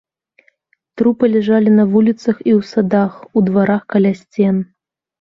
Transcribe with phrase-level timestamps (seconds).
[1.01, 4.55] Трупы ляжалі на вуліцах і ў садах, у дварах каля сцен.